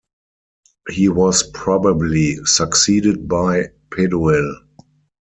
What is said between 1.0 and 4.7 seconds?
was probably succeeded by Peduel.